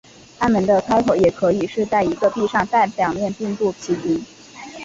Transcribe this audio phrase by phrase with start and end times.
[0.39, 4.25] 暗门的开口也可以是在一个壁上但表面并不齐平。